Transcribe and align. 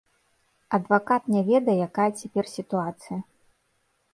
Адвакат 0.77 1.23
не 1.35 1.43
ведае, 1.49 1.75
якая 1.89 2.07
цяпер 2.23 2.45
сітуацыя. 2.55 3.19